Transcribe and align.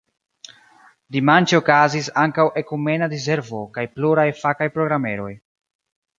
Dimanĉe 1.17 1.57
okazis 1.59 2.09
ankaŭ 2.21 2.45
ekumena 2.63 3.11
diservo 3.13 3.61
kaj 3.77 3.85
pluraj 3.99 4.27
fakaj 4.43 4.71
programeroj. 4.81 5.31